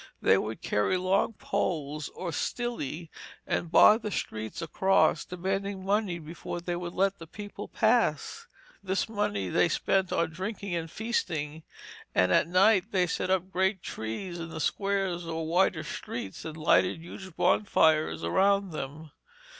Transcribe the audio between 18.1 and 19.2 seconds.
around them.